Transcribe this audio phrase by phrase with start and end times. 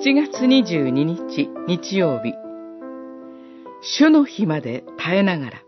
[0.00, 2.32] 7月22日日曜日。
[3.82, 5.62] 主の日まで耐えながら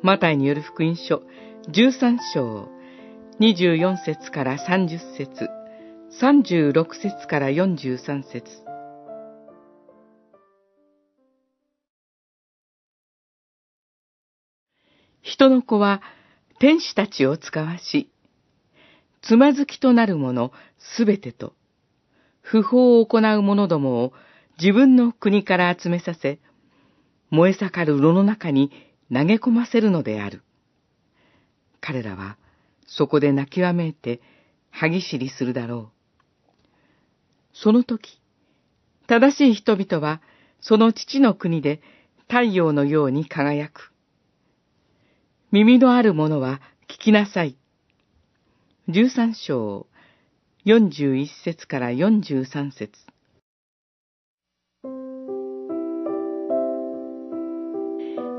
[0.00, 1.24] マタイによる福音書
[1.68, 2.68] 13章
[3.40, 5.48] 24節から30節
[6.20, 8.44] 36節から43節。
[15.20, 16.00] 人の子は
[16.60, 18.08] 天使たちを使わし、
[19.20, 21.54] つまずきとなるものすべてと、
[22.50, 24.12] 不法を行う者どもを
[24.58, 26.40] 自分の国から集めさせ、
[27.28, 28.70] 燃え盛る炉の中に
[29.12, 30.40] 投げ込ませるのである。
[31.82, 32.38] 彼らは
[32.86, 34.22] そこで泣きわめいて
[34.70, 36.68] 歯ぎしりするだろう。
[37.52, 38.18] その時、
[39.06, 40.22] 正しい人々は
[40.62, 41.82] その父の国で
[42.28, 43.92] 太陽のように輝く。
[45.52, 47.58] 耳のある者は聞きなさい。
[48.88, 49.86] 十三章、
[50.70, 52.92] 四十一節から四十三節。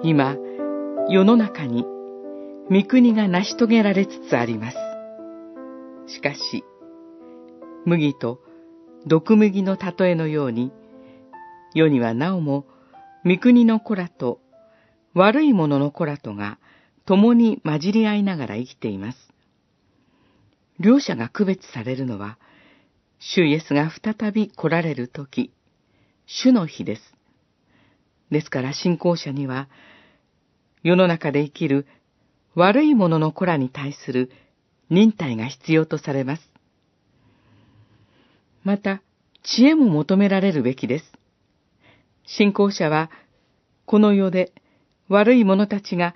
[0.04, 0.36] 今、
[1.10, 1.88] 世の中に
[2.70, 4.78] 御国が成し遂げられつつあります。
[6.06, 6.64] しかし、
[7.88, 8.40] 麦と
[9.08, 10.72] 毒麦の例えのように、
[11.74, 12.68] 世にはなおも
[13.26, 14.40] 御国の子らと
[15.16, 16.60] 悪い者の子らとが
[17.08, 19.18] 共に混じり合いながら生きています。
[20.80, 22.38] 両者が区別されるのは、
[23.20, 25.52] 主イエスが再び来られる時、
[26.26, 27.02] 主の日です。
[28.32, 29.68] ですから信仰者には、
[30.84, 31.86] 世の中で生きる
[32.56, 34.32] 悪い者の子らに対する
[34.90, 36.50] 忍耐が必要とされます。
[38.64, 39.02] また、
[39.44, 41.06] 知恵も求められるべきです。
[42.26, 43.10] 信仰者は、
[43.86, 44.54] この世で
[45.10, 46.14] 悪い者たちが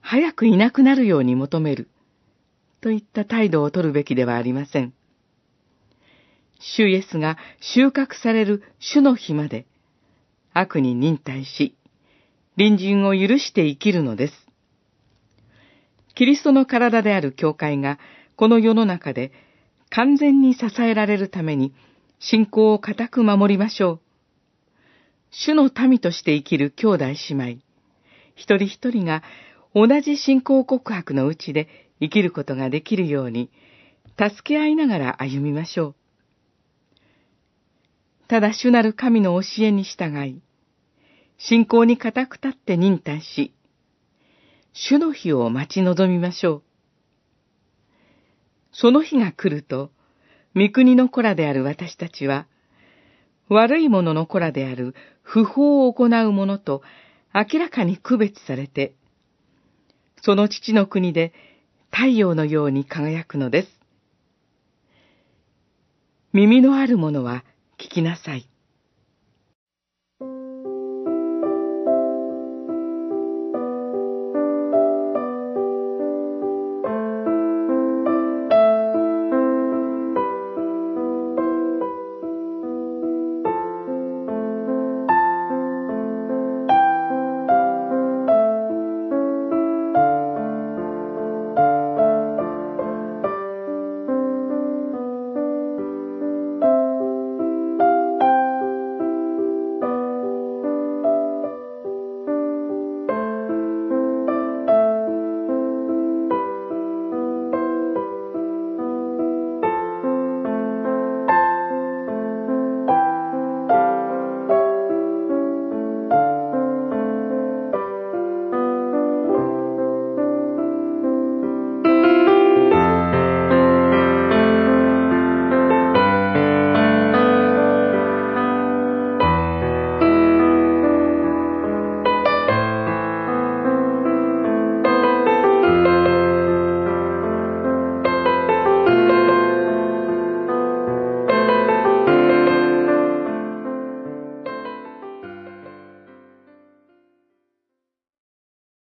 [0.00, 1.88] 早くいなくなるように求める、
[2.84, 4.92] といった態度を取るべきではありません。
[6.60, 9.64] 主イエスが収穫される主の日まで、
[10.52, 11.78] 悪に忍耐し、
[12.58, 14.34] 隣人を許して生きるのです。
[16.14, 17.98] キリストの体である教会が、
[18.36, 19.32] この世の中で
[19.88, 21.72] 完全に支えられるために、
[22.18, 24.00] 信仰を固く守りましょう。
[25.30, 27.44] 主の民として生きる兄弟姉妹、
[28.34, 29.22] 一人一人が
[29.74, 33.50] 同じ信仰告白のうちで生きることができるように、
[34.18, 35.94] 助け合いながら歩みましょう。
[38.28, 40.40] ただ主なる神の教えに従い、
[41.38, 43.54] 信仰に固く立って忍耐し、
[44.72, 46.62] 主の日を待ち望みましょう。
[48.72, 49.90] その日が来ると、
[50.56, 52.46] 御国の子らである私たちは、
[53.48, 56.82] 悪い者の子らである不法を行う者と
[57.34, 58.94] 明らかに区別されて、
[60.22, 61.32] その父の国で
[61.96, 63.68] 太陽のように輝くのです。
[66.32, 67.44] 耳のある者は
[67.78, 68.48] 聞きなさい。